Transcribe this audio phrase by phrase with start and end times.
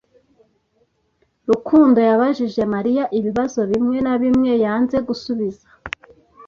[1.49, 5.65] Rukundo yabajije Mariya ibibazo bimwe na bimwe yanze gusubiza.